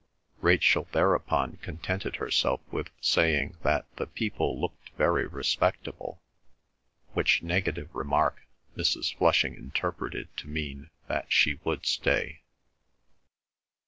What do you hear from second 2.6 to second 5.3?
with saying that the people looked very